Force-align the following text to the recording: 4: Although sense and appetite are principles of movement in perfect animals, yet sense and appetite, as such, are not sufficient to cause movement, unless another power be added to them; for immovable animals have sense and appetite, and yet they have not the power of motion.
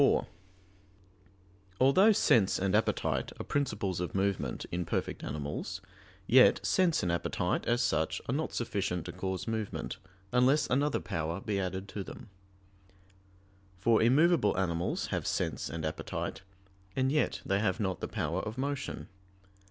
4: 0.01 0.25
Although 1.79 2.11
sense 2.11 2.57
and 2.57 2.73
appetite 2.73 3.31
are 3.39 3.43
principles 3.43 3.99
of 3.99 4.15
movement 4.15 4.65
in 4.71 4.83
perfect 4.83 5.23
animals, 5.23 5.79
yet 6.25 6.59
sense 6.65 7.03
and 7.03 7.11
appetite, 7.11 7.67
as 7.67 7.83
such, 7.83 8.19
are 8.27 8.33
not 8.33 8.51
sufficient 8.51 9.05
to 9.05 9.11
cause 9.11 9.47
movement, 9.47 9.97
unless 10.31 10.65
another 10.67 10.99
power 10.99 11.39
be 11.39 11.59
added 11.59 11.87
to 11.89 12.03
them; 12.03 12.29
for 13.77 14.01
immovable 14.01 14.57
animals 14.57 15.05
have 15.13 15.27
sense 15.27 15.69
and 15.69 15.85
appetite, 15.85 16.41
and 16.95 17.11
yet 17.11 17.43
they 17.45 17.59
have 17.59 17.79
not 17.79 17.99
the 17.99 18.07
power 18.07 18.41
of 18.41 18.57
motion. 18.57 19.07